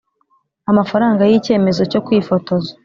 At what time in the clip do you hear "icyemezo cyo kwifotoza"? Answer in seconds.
1.39-2.71